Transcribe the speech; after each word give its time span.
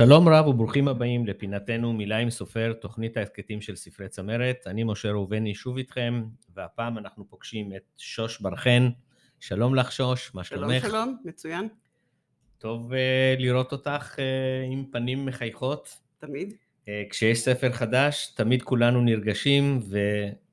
שלום 0.00 0.28
רב 0.28 0.46
וברוכים 0.46 0.88
הבאים 0.88 1.26
לפינתנו 1.26 1.92
מילה 1.92 2.18
עם 2.18 2.30
סופר, 2.30 2.72
תוכנית 2.72 3.16
ההסכתים 3.16 3.60
של 3.60 3.76
ספרי 3.76 4.08
צמרת. 4.08 4.66
אני 4.66 4.84
משה 4.84 5.10
ראובני 5.10 5.54
שוב 5.54 5.76
איתכם, 5.76 6.24
והפעם 6.54 6.98
אנחנו 6.98 7.28
פוגשים 7.28 7.72
את 7.76 7.82
שוש 7.96 8.40
בר 8.40 8.56
חן. 8.56 8.88
שלום 9.40 9.74
לך 9.74 9.92
שוש, 9.92 10.34
מה 10.34 10.44
שלומך? 10.44 10.80
שלום 10.80 10.90
שלום, 10.90 11.16
מצוין. 11.24 11.68
טוב 12.58 12.92
uh, 12.92 12.96
לראות 13.38 13.72
אותך 13.72 14.14
uh, 14.16 14.72
עם 14.72 14.84
פנים 14.92 15.26
מחייכות. 15.26 16.00
תמיד. 16.18 16.54
Uh, 16.84 16.88
כשיש 17.10 17.40
ספר 17.40 17.72
חדש, 17.72 18.32
תמיד 18.36 18.62
כולנו 18.62 19.00
נרגשים 19.00 19.80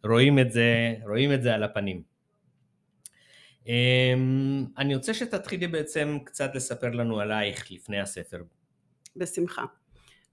ורואים 0.04 0.40
את 0.40 0.52
זה, 0.52 0.96
רואים 1.08 1.34
את 1.34 1.42
זה 1.42 1.56
על 1.56 1.64
הפנים. 1.64 2.02
Um, 3.64 3.68
אני 4.78 4.96
רוצה 4.96 5.14
שתתחילי 5.14 5.68
בעצם 5.68 6.18
קצת 6.24 6.56
לספר 6.56 6.90
לנו 6.90 7.20
עלייך 7.20 7.72
לפני 7.72 8.00
הספר. 8.00 8.42
בשמחה. 9.16 9.66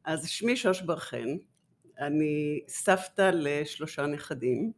אז 0.04 0.28
שמי 0.28 0.56
שוש 0.56 0.82
בר 0.82 0.96
חן, 0.96 1.36
אני 1.98 2.60
סבתא 2.68 3.30
לשלושה 3.34 4.06
נכדים, 4.06 4.72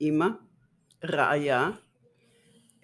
אימא, 0.00 0.26
רעיה, 1.04 1.70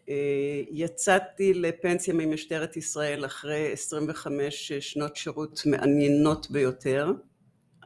אה, 0.08 0.62
יצאתי 0.70 1.54
לפנסיה 1.54 2.14
ממשטרת 2.14 2.76
ישראל 2.76 3.26
אחרי 3.26 3.72
25 3.72 4.72
שנות 4.72 5.16
שירות 5.16 5.62
מעניינות 5.66 6.50
ביותר, 6.50 7.12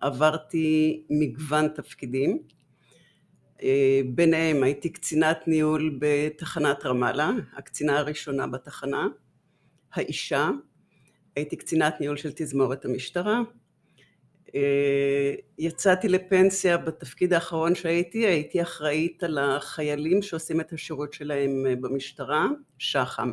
עברתי 0.01 1.03
מגוון 1.11 1.69
תפקידים, 1.69 2.43
אה, 3.63 4.01
ביניהם 4.15 4.63
הייתי 4.63 4.89
קצינת 4.89 5.49
ניהול 5.49 5.99
בתחנת 6.01 6.87
רמאללה, 6.87 7.31
הקצינה 7.57 7.99
הראשונה 7.99 8.47
בתחנה, 8.47 9.07
האישה, 9.93 10.51
הייתי 11.37 11.57
קצינת 11.57 12.01
ניהול 12.01 12.17
של 12.17 12.33
תזמורת 12.35 12.85
המשטרה, 12.85 13.41
אה, 14.55 15.35
יצאתי 15.59 16.09
לפנסיה 16.09 16.79
בתפקיד 16.79 17.33
האחרון 17.33 17.75
שהייתי, 17.75 18.27
הייתי 18.27 18.63
אחראית 18.63 19.25
על 19.25 19.39
החיילים 19.39 20.23
שעושים 20.23 20.61
את 20.61 20.73
השירות 20.73 21.13
שלהם 21.13 21.67
אה, 21.67 21.77
במשטרה, 21.77 22.47
שח"ם. 22.79 23.33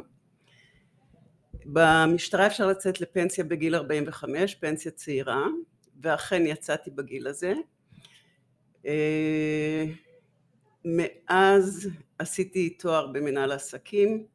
במשטרה 1.66 2.48
אפשר 2.48 2.68
לצאת 2.68 3.02
לפנסיה 3.02 3.44
בגיל 3.44 3.76
45, 3.76 4.56
פנסיה 4.56 4.92
צעירה, 4.92 5.46
ואכן 6.02 6.46
יצאתי 6.46 6.92
בגיל 6.92 7.28
הזה. 7.28 7.54
אה, 8.86 9.86
מאז 10.86 11.90
עשיתי 12.20 12.70
תואר 12.70 13.08
במנהל 13.08 13.52
עסקים, 13.52 14.26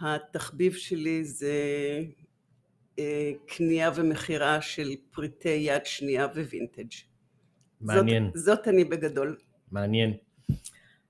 התחביב 0.00 0.74
שלי 0.74 1.24
זה 1.24 1.52
קנייה 3.46 3.90
ומכירה 3.94 4.60
של 4.60 4.90
פריטי 5.10 5.48
יד 5.48 5.86
שנייה 5.86 6.26
ווינטג'. 6.26 6.92
מעניין. 7.80 8.30
זאת, 8.34 8.44
זאת 8.44 8.68
אני 8.68 8.84
בגדול. 8.84 9.36
מעניין. 9.70 10.16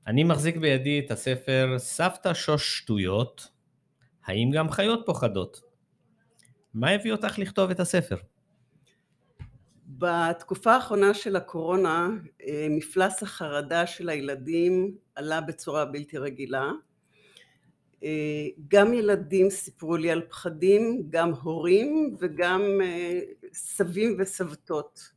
אני 0.07 0.25
מחזיק 0.25 0.57
בידי 0.57 1.03
את 1.07 1.11
הספר 1.11 1.75
סבתא 1.79 2.35
שוש 2.35 2.79
שטויות, 2.79 3.49
האם 4.25 4.51
גם 4.55 4.71
חיות 4.71 5.03
פוחדות? 5.07 5.61
מה 6.75 6.91
הביא 6.91 7.13
אותך 7.13 7.39
לכתוב 7.39 7.71
את 7.71 7.81
הספר? 7.81 8.17
בתקופה 9.87 10.75
האחרונה 10.75 11.15
של 11.15 11.37
הקורונה 11.37 12.09
אה, 12.47 12.67
מפלס 12.71 13.23
החרדה 13.23 13.87
של 13.87 14.09
הילדים 14.09 14.97
עלה 15.15 15.41
בצורה 15.41 15.85
בלתי 15.85 16.19
רגילה 16.19 16.63
אה, 16.63 16.71
גם 18.69 18.95
ילדים 18.95 19.51
סיפרו 19.51 19.97
לי 19.97 20.11
על 20.11 20.23
פחדים, 20.29 21.03
גם 21.11 21.33
הורים 21.33 22.17
וגם 22.19 22.63
אה, 22.83 23.21
סבים 23.53 24.17
וסבתות. 24.19 25.13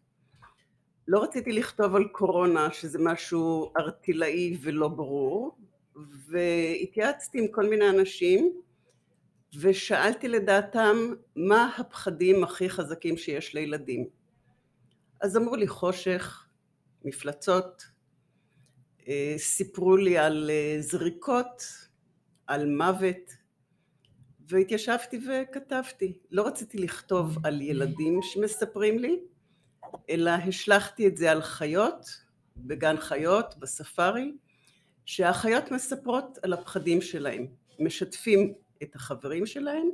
לא 1.08 1.24
רציתי 1.24 1.52
לכתוב 1.52 1.96
על 1.96 2.08
קורונה 2.08 2.72
שזה 2.72 3.00
משהו 3.02 3.72
ארטילאי 3.78 4.58
ולא 4.62 4.88
ברור 4.88 5.58
והתייעצתי 6.30 7.40
עם 7.40 7.48
כל 7.48 7.70
מיני 7.70 7.90
אנשים 7.90 8.62
ושאלתי 9.60 10.28
לדעתם 10.28 11.14
מה 11.36 11.76
הפחדים 11.78 12.44
הכי 12.44 12.70
חזקים 12.70 13.18
שיש 13.18 13.54
לילדים. 13.54 14.08
אז 15.22 15.38
אמרו 15.38 15.56
לי 15.56 15.68
חושך, 15.68 16.48
מפלצות, 17.06 17.86
אה, 19.08 19.34
סיפרו 19.38 19.98
לי 19.98 20.18
על 20.18 20.52
זריקות 20.80 21.85
על 22.48 22.66
מוות 22.66 23.36
והתיישבתי 24.48 25.20
וכתבתי. 25.28 26.18
לא 26.32 26.48
רציתי 26.48 26.78
לכתוב 26.78 27.38
על 27.44 27.62
ילדים 27.62 28.20
שמספרים 28.22 29.00
לי, 29.00 29.20
אלא 30.10 30.30
השלכתי 30.30 31.08
את 31.08 31.18
זה 31.18 31.32
על 31.32 31.42
חיות, 31.42 32.06
בגן 32.58 32.98
חיות, 32.98 33.56
בספארי, 33.60 34.32
שהחיות 35.06 35.72
מספרות 35.72 36.38
על 36.44 36.54
הפחדים 36.54 37.02
שלהם, 37.02 37.48
משתפים 37.80 38.54
את 38.84 38.96
החברים 38.96 39.46
שלהם, 39.46 39.90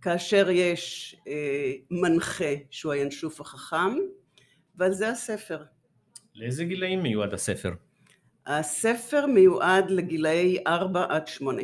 כאשר 0.00 0.50
יש 0.50 1.16
אה, 1.28 1.72
מנחה 1.90 2.54
שהוא 2.70 2.92
הינשוף 2.92 3.40
החכם, 3.40 3.96
ועל 4.76 4.92
זה 4.92 5.08
הספר. 5.08 5.64
לאיזה 6.34 6.64
גילאים 6.64 7.02
מיועד 7.02 7.34
הספר? 7.34 7.70
הספר 8.46 9.26
מיועד 9.26 9.90
לגילאי 9.90 10.58
4 10.66 11.06
עד 11.08 11.26
8. 11.26 11.62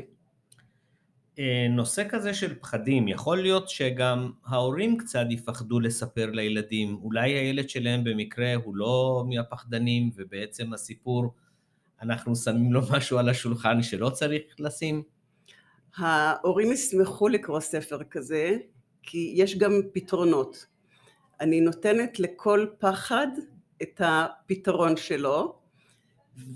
אה, 1.38 1.66
נושא 1.70 2.02
כזה 2.08 2.34
של 2.34 2.54
פחדים, 2.54 3.08
יכול 3.08 3.42
להיות 3.42 3.68
שגם 3.68 4.30
ההורים 4.46 4.98
קצת 4.98 5.26
יפחדו 5.30 5.80
לספר 5.80 6.30
לילדים, 6.30 6.98
אולי 7.02 7.30
הילד 7.30 7.68
שלהם 7.68 8.04
במקרה 8.04 8.54
הוא 8.54 8.76
לא 8.76 9.24
מהפחדנים 9.28 10.10
ובעצם 10.16 10.72
הסיפור, 10.72 11.34
אנחנו 12.02 12.36
שמים 12.36 12.72
לו 12.72 12.80
משהו 12.90 13.18
על 13.18 13.28
השולחן 13.28 13.82
שלא 13.82 14.10
צריך 14.10 14.42
לשים? 14.58 15.02
ההורים 15.96 16.72
ישמחו 16.72 17.28
לקרוא 17.28 17.60
ספר 17.60 18.02
כזה, 18.04 18.56
כי 19.02 19.32
יש 19.36 19.58
גם 19.58 19.72
פתרונות. 19.92 20.66
אני 21.40 21.60
נותנת 21.60 22.20
לכל 22.20 22.66
פחד 22.78 23.26
את 23.82 24.00
הפתרון 24.04 24.96
שלו, 24.96 25.58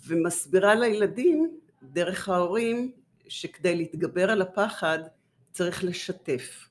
ומסבירה 0.07 0.75
לילדים 0.75 1.59
דרך 1.83 2.29
ההורים 2.29 2.93
שכדי 3.29 3.77
להתגבר 3.77 4.31
על 4.31 4.43
הפחד 4.43 4.99
צריך 5.51 5.85
לשתף. 5.85 6.69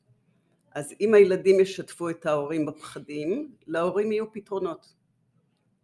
אז 0.76 0.94
אם 1.02 1.14
הילדים 1.14 1.60
ישתפו 1.60 2.10
את 2.10 2.26
ההורים 2.26 2.66
בפחדים, 2.66 3.52
להורים 3.68 4.12
יהיו 4.12 4.34
פתרונות. 4.34 4.94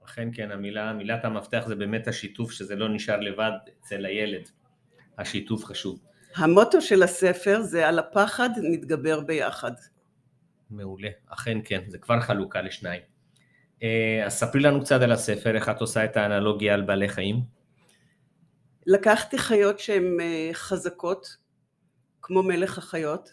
אכן 0.05 0.29
כן, 0.33 0.51
המילה, 0.51 0.93
מילת 0.93 1.25
המפתח 1.25 1.63
זה 1.67 1.75
באמת 1.75 2.07
השיתוף, 2.07 2.51
שזה 2.51 2.75
לא 2.75 2.89
נשאר 2.89 3.19
לבד 3.19 3.51
אצל 3.81 4.05
הילד. 4.05 4.49
השיתוף 5.17 5.65
חשוב. 5.65 5.99
המוטו 6.35 6.81
של 6.81 7.03
הספר 7.03 7.61
זה 7.61 7.87
על 7.87 7.99
הפחד 7.99 8.49
נתגבר 8.71 9.19
ביחד. 9.19 9.71
מעולה, 10.69 11.09
אכן 11.27 11.57
כן, 11.65 11.81
זה 11.87 11.97
כבר 11.97 12.21
חלוקה 12.21 12.61
לשניים. 12.61 13.01
אה, 13.83 14.23
אז 14.25 14.33
ספרי 14.33 14.61
לנו 14.61 14.81
קצת 14.81 15.01
על 15.01 15.11
הספר, 15.11 15.55
איך 15.55 15.69
את 15.69 15.81
עושה 15.81 16.05
את 16.05 16.17
האנלוגיה 16.17 16.73
על 16.73 16.81
בעלי 16.81 17.09
חיים. 17.09 17.41
לקחתי 18.85 19.37
חיות 19.37 19.79
שהן 19.79 20.17
אה, 20.21 20.49
חזקות, 20.53 21.37
כמו 22.21 22.43
מלך 22.43 22.77
החיות, 22.77 23.29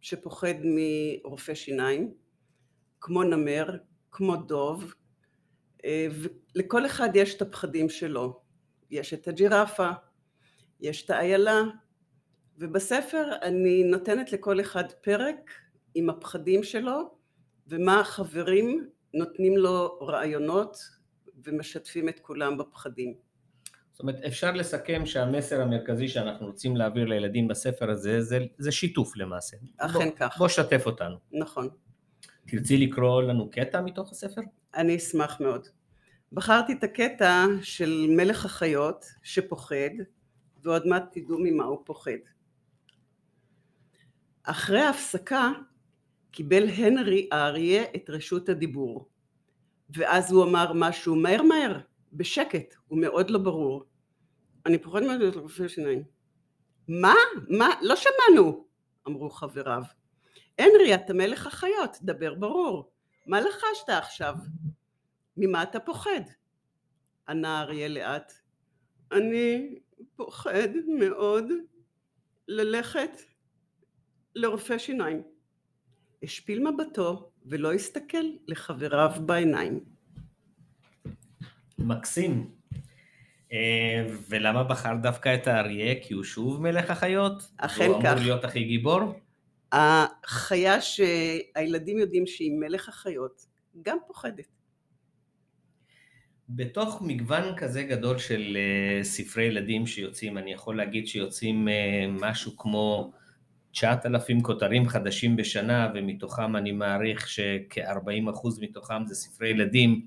שפוחד 0.00 0.54
מרופא 0.64 1.54
שיניים, 1.54 2.14
כמו 3.00 3.22
נמר, 3.22 3.76
כמו 4.10 4.36
דוב, 4.36 4.94
אה, 5.84 6.06
ולכל 6.54 6.86
אחד 6.86 7.08
יש 7.14 7.34
את 7.34 7.42
הפחדים 7.42 7.88
שלו. 7.88 8.40
יש 8.90 9.14
את 9.14 9.28
הג'ירפה, 9.28 9.90
יש 10.80 11.04
את 11.04 11.10
האיילה, 11.10 11.62
ובספר 12.58 13.30
אני 13.42 13.84
נותנת 13.84 14.32
לכל 14.32 14.60
אחד 14.60 14.92
פרק 14.92 15.50
עם 15.94 16.10
הפחדים 16.10 16.62
שלו, 16.62 17.14
ומה 17.66 18.00
החברים 18.00 18.88
נותנים 19.14 19.56
לו 19.56 19.98
רעיונות 20.00 20.76
ומשתפים 21.44 22.08
את 22.08 22.20
כולם 22.20 22.58
בפחדים. 22.58 23.14
זאת 23.92 24.00
אומרת, 24.00 24.16
אפשר 24.26 24.52
לסכם 24.52 25.06
שהמסר 25.06 25.60
המרכזי 25.62 26.08
שאנחנו 26.08 26.46
רוצים 26.46 26.76
להעביר 26.76 27.04
לילדים 27.04 27.48
בספר 27.48 27.90
הזה, 27.90 28.22
זה, 28.22 28.38
זה 28.58 28.72
שיתוף 28.72 29.16
למעשה. 29.16 29.56
אכן 29.76 30.10
כך. 30.16 30.38
בוא 30.38 30.48
שתף 30.48 30.82
אותנו. 30.86 31.16
נכון. 31.32 31.68
תרצי 32.46 32.76
לקרוא 32.76 33.22
לנו 33.22 33.50
קטע 33.50 33.80
מתוך 33.80 34.12
הספר? 34.12 34.40
אני 34.74 34.96
אשמח 34.96 35.40
מאוד. 35.40 35.68
בחרתי 36.32 36.72
את 36.72 36.84
הקטע 36.84 37.44
של 37.62 38.06
מלך 38.08 38.44
החיות 38.44 39.04
שפוחד, 39.22 39.94
ועוד 40.62 40.86
מעט 40.86 41.04
תדעו 41.12 41.38
ממה 41.42 41.64
הוא 41.64 41.82
פוחד. 41.84 42.12
אחרי 44.42 44.80
ההפסקה 44.80 45.50
קיבל 46.34 46.68
הנרי 46.68 47.28
האריה 47.32 47.84
את 47.96 48.10
רשות 48.10 48.48
הדיבור, 48.48 49.08
ואז 49.90 50.32
הוא 50.32 50.44
אמר 50.44 50.72
משהו 50.74 51.16
מהר 51.16 51.42
מהר, 51.42 51.78
בשקט, 52.12 52.74
הוא 52.88 53.00
מאוד 53.00 53.30
לא 53.30 53.38
ברור. 53.38 53.84
אני 54.66 54.78
פוחד 54.78 55.02
מאוד 55.02 55.20
להיות 55.20 55.36
רופא 55.36 55.68
שיניים. 55.68 56.02
מה? 56.88 57.14
מה? 57.48 57.68
לא 57.82 57.94
שמענו! 57.96 58.66
אמרו 59.08 59.30
חבריו. 59.30 59.82
אין 60.58 60.70
ראיית 60.80 61.10
המלך 61.10 61.46
החיות, 61.46 61.96
דבר 62.02 62.34
ברור. 62.34 62.92
מה 63.26 63.40
לחשת 63.40 63.88
עכשיו? 63.88 64.34
ממה 65.36 65.62
אתה 65.62 65.80
פוחד? 65.80 66.20
ענה 67.28 67.60
אריה 67.60 67.88
לאט. 67.88 68.32
אני 69.12 69.78
פוחד 70.16 70.68
מאוד 70.98 71.44
ללכת 72.48 73.10
לרופא 74.34 74.78
שיניים. 74.78 75.33
השפיל 76.24 76.68
מבטו 76.68 77.30
ולא 77.46 77.72
הסתכל 77.72 78.24
לחבריו 78.48 79.10
בעיניים. 79.20 79.80
מקסים. 81.78 82.50
אה, 83.52 84.06
ולמה 84.28 84.64
בחר 84.64 84.94
דווקא 85.02 85.34
את 85.34 85.46
האריה? 85.46 85.94
כי 86.02 86.14
הוא 86.14 86.24
שוב 86.24 86.62
מלך 86.62 86.90
החיות? 86.90 87.42
אכן 87.56 87.86
הוא 87.86 88.02
כך. 88.02 88.06
אמור 88.06 88.20
להיות 88.22 88.44
הכי 88.44 88.64
גיבור? 88.64 89.00
החיה 89.72 90.80
שהילדים 90.80 91.98
יודעים 91.98 92.26
שהיא 92.26 92.52
מלך 92.52 92.88
החיות, 92.88 93.46
גם 93.82 93.98
פוחדת. 94.06 94.48
בתוך 96.48 97.02
מגוון 97.02 97.56
כזה 97.56 97.82
גדול 97.82 98.18
של 98.18 98.56
אה, 98.56 99.04
ספרי 99.04 99.44
ילדים 99.44 99.86
שיוצאים, 99.86 100.38
אני 100.38 100.52
יכול 100.52 100.76
להגיד 100.76 101.06
שיוצאים 101.06 101.68
אה, 101.68 102.06
משהו 102.08 102.56
כמו 102.56 103.12
9,000 103.74 104.42
כותרים 104.42 104.88
חדשים 104.88 105.36
בשנה, 105.36 105.90
ומתוכם 105.94 106.56
אני 106.56 106.72
מעריך 106.72 107.28
שכ-40% 107.28 108.48
מתוכם 108.60 109.06
זה 109.06 109.14
ספרי 109.14 109.48
ילדים. 109.48 110.06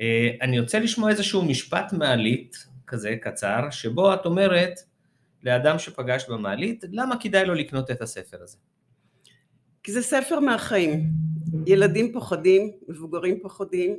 אה, 0.00 0.30
אני 0.42 0.60
רוצה 0.60 0.78
לשמוע 0.78 1.10
איזשהו 1.10 1.44
משפט 1.44 1.92
מעלית, 1.92 2.66
כזה 2.86 3.16
קצר, 3.20 3.70
שבו 3.70 4.14
את 4.14 4.26
אומרת 4.26 4.80
לאדם 5.42 5.78
שפגשת 5.78 6.28
במעלית, 6.28 6.84
למה 6.92 7.16
כדאי 7.20 7.46
לו 7.46 7.54
לקנות 7.54 7.90
את 7.90 8.02
הספר 8.02 8.42
הזה? 8.42 8.58
כי 9.82 9.92
זה 9.92 10.02
ספר 10.02 10.40
מהחיים. 10.40 11.10
ילדים 11.66 12.12
פוחדים, 12.12 12.70
מבוגרים 12.88 13.40
פוחדים, 13.42 13.96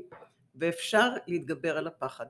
ואפשר 0.55 1.09
להתגבר 1.27 1.77
על 1.77 1.87
הפחד. 1.87 2.25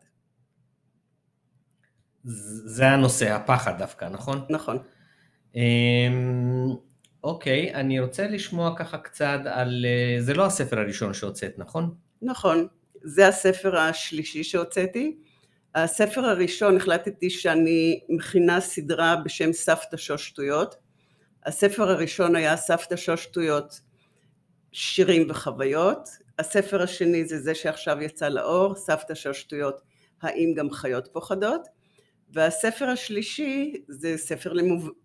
זה 2.23 2.87
הנושא, 2.87 3.31
הפחד 3.31 3.77
דווקא, 3.77 4.05
נכון? 4.05 4.45
נכון. 4.49 4.77
אמ, 5.55 6.75
אוקיי, 7.23 7.73
אני 7.73 7.99
רוצה 7.99 8.27
לשמוע 8.27 8.75
ככה 8.77 8.97
קצת 8.97 9.39
על... 9.45 9.85
אה, 9.85 10.21
זה 10.21 10.33
לא 10.33 10.45
הספר 10.45 10.79
הראשון 10.79 11.13
שהוצאת, 11.13 11.53
נכון? 11.57 11.95
נכון. 12.21 12.67
זה 13.03 13.27
הספר 13.27 13.77
השלישי 13.77 14.43
שהוצאתי. 14.43 15.17
הספר 15.75 16.25
הראשון 16.25 16.77
החלטתי 16.77 17.29
שאני 17.29 17.99
מכינה 18.09 18.61
סדרה 18.61 19.15
בשם 19.15 19.53
סבתא 19.53 19.97
שוש 19.97 20.27
שטויות. 20.27 20.75
הספר 21.45 21.89
הראשון 21.89 22.35
היה 22.35 22.57
סבתא 22.57 22.95
שוש 22.95 23.23
שטויות 23.23 23.79
שירים 24.71 25.27
וחוויות. 25.29 26.09
הספר 26.39 26.81
השני 26.81 27.25
זה 27.25 27.39
זה 27.39 27.55
שעכשיו 27.55 28.01
יצא 28.01 28.29
לאור, 28.29 28.75
סבתא 28.75 29.15
שוש 29.15 29.41
שטויות, 29.41 29.81
האם 30.21 30.53
גם 30.57 30.71
חיות 30.71 31.09
פוחדות. 31.11 31.67
והספר 32.35 32.85
השלישי 32.85 33.73
זה 33.87 34.17
ספר 34.17 34.53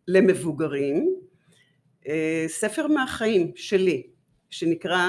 למבוגרים, 0.09 1.15
אה, 2.09 2.44
ספר 2.49 2.87
מהחיים 2.87 3.53
שלי, 3.56 4.06
שנקרא 4.50 5.09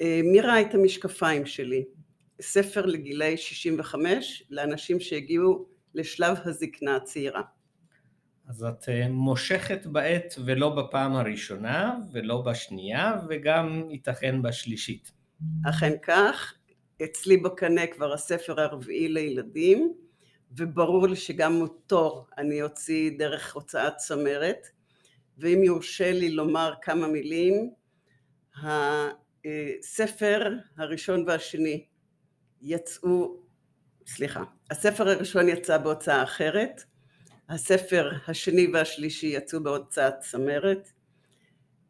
אה, 0.00 0.20
מי 0.24 0.40
ראה 0.40 0.60
את 0.60 0.74
המשקפיים 0.74 1.46
שלי? 1.46 1.84
ספר 2.40 2.86
לגילי 2.86 3.36
65 3.36 4.42
לאנשים 4.50 5.00
שהגיעו 5.00 5.66
לשלב 5.94 6.36
הזקנה 6.44 6.96
הצעירה. 6.96 7.42
אז 8.48 8.64
את 8.64 8.88
אה, 8.88 9.08
מושכת 9.08 9.86
בעת 9.86 10.34
ולא 10.44 10.68
בפעם 10.68 11.16
הראשונה 11.16 11.96
ולא 12.12 12.42
בשנייה 12.42 13.12
וגם 13.28 13.82
ייתכן 13.90 14.42
בשלישית. 14.42 15.12
אכן 15.70 15.92
כך, 16.02 16.54
אצלי 17.04 17.36
בקנה 17.36 17.86
כבר 17.86 18.12
הספר 18.12 18.60
הרביעי 18.60 19.08
לילדים 19.08 19.94
וברור 20.56 21.08
לי 21.08 21.16
שגם 21.16 21.60
אותו 21.60 22.26
אני 22.38 22.62
אוציא 22.62 23.10
דרך 23.18 23.54
הוצאת 23.54 23.96
צמרת 23.96 24.66
ואם 25.38 25.62
יורשה 25.64 26.12
לי 26.12 26.30
לומר 26.30 26.74
כמה 26.82 27.08
מילים 27.08 27.70
הספר 28.62 30.52
הראשון 30.76 31.24
והשני 31.26 31.86
יצאו, 32.62 33.36
סליחה, 34.06 34.44
הספר 34.70 35.08
הראשון 35.08 35.48
יצא 35.48 35.78
בהוצאה 35.78 36.22
אחרת, 36.22 36.84
הספר 37.48 38.10
השני 38.28 38.66
והשלישי 38.72 39.26
יצאו 39.26 39.62
בהוצאת 39.62 40.14
צמרת. 40.20 40.92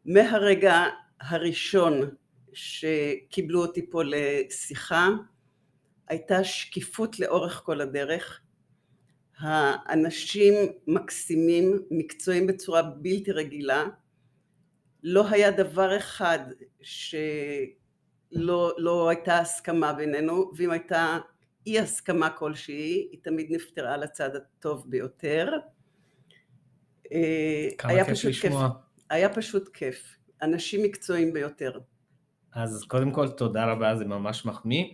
מהרגע 0.05 0.85
הראשון 1.21 2.09
שקיבלו 2.53 3.61
אותי 3.61 3.89
פה 3.89 4.01
לשיחה 4.05 5.09
הייתה 6.07 6.43
שקיפות 6.43 7.19
לאורך 7.19 7.61
כל 7.65 7.81
הדרך. 7.81 8.41
האנשים 9.41 10.53
מקסימים, 10.87 11.79
מקצועיים 11.91 12.47
בצורה 12.47 12.81
בלתי 12.81 13.31
רגילה, 13.31 13.85
לא 15.03 15.29
היה 15.29 15.51
דבר 15.51 15.97
אחד 15.97 16.39
שלא 16.81 18.73
לא 18.77 19.09
הייתה 19.09 19.39
הסכמה 19.39 19.93
בינינו, 19.93 20.51
ואם 20.57 20.71
הייתה 20.71 21.17
אי 21.67 21.79
הסכמה 21.79 22.29
כלשהי, 22.29 23.07
היא 23.11 23.19
תמיד 23.23 23.47
נפתרה 23.49 23.97
לצד 23.97 24.29
הטוב 24.35 24.85
ביותר. 24.89 25.49
אה, 27.11 27.67
כמה 27.77 28.05
כיף 28.05 28.25
לשמוע. 28.25 28.69
כיף, 28.69 28.77
היה 29.09 29.33
פשוט 29.33 29.69
כיף. 29.73 30.15
אנשים 30.41 30.83
מקצועיים 30.83 31.33
ביותר. 31.33 31.79
אז 32.53 32.83
קודם 32.87 33.11
כל 33.11 33.29
תודה 33.29 33.65
רבה, 33.65 33.95
זה 33.95 34.05
ממש 34.05 34.45
מחמיא. 34.45 34.85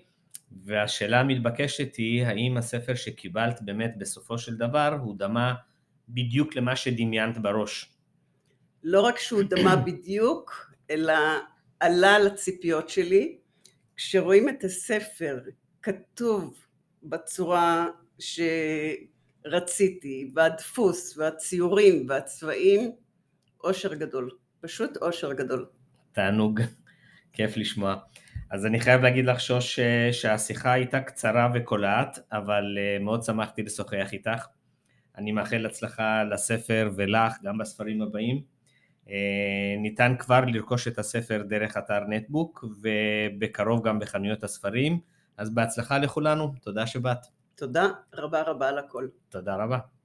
והשאלה 0.51 1.19
המתבקשת 1.19 1.95
היא, 1.95 2.25
האם 2.25 2.57
הספר 2.57 2.95
שקיבלת 2.95 3.61
באמת 3.61 3.93
בסופו 3.97 4.37
של 4.37 4.55
דבר 4.55 4.97
הוא 5.01 5.15
דמה 5.17 5.55
בדיוק 6.09 6.55
למה 6.55 6.75
שדמיינת 6.75 7.37
בראש? 7.37 7.91
לא 8.83 9.01
רק 9.01 9.19
שהוא 9.19 9.43
דמה 9.43 9.75
בדיוק, 9.87 10.73
אלא 10.89 11.13
עלה 11.79 12.19
לציפיות 12.19 12.89
שלי. 12.89 13.37
כשרואים 13.95 14.49
את 14.49 14.63
הספר 14.63 15.39
כתוב 15.81 16.57
בצורה 17.03 17.87
שרציתי, 19.45 20.31
והדפוס, 20.35 21.17
והציורים, 21.17 22.05
והצבעים, 22.09 22.91
אושר 23.63 23.93
גדול. 23.93 24.29
פשוט 24.61 24.97
אושר 24.97 25.33
גדול. 25.33 25.65
תענוג, 26.11 26.61
כיף 27.33 27.57
לשמוע. 27.57 27.95
אז 28.49 28.65
אני 28.65 28.79
חייב 28.79 29.01
להגיד 29.01 29.25
לך, 29.25 29.39
שוש, 29.39 29.79
שהשיחה 30.11 30.71
הייתה 30.71 30.99
קצרה 30.99 31.49
וקולעת, 31.53 32.19
אבל 32.31 32.77
אה, 32.77 32.99
מאוד 32.99 33.23
שמחתי 33.23 33.63
לשוחח 33.63 34.09
איתך. 34.13 34.47
אני 35.17 35.31
מאחל 35.31 35.65
הצלחה 35.65 36.23
לספר 36.23 36.91
ולך, 36.95 37.33
גם 37.43 37.57
בספרים 37.57 38.01
הבאים. 38.01 38.41
אה, 39.09 39.75
ניתן 39.77 40.15
כבר 40.19 40.41
לרכוש 40.45 40.87
את 40.87 40.99
הספר 40.99 41.43
דרך 41.49 41.77
אתר 41.77 41.99
נטבוק 42.09 42.65
ובקרוב 42.81 43.87
גם 43.87 43.99
בחנויות 43.99 44.43
הספרים, 44.43 44.99
אז 45.37 45.49
בהצלחה 45.49 45.97
לכולנו, 45.97 46.53
תודה 46.61 46.87
שבאת. 46.87 47.25
תודה 47.55 47.87
רבה 48.13 48.41
רבה 48.41 48.69
על 48.69 48.77
הכל. 48.77 49.07
תודה 49.29 49.55
רבה. 49.55 49.96